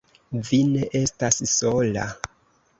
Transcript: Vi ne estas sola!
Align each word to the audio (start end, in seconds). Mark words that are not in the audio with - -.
Vi 0.47 0.59
ne 0.69 0.87
estas 1.01 1.39
sola! 1.53 2.09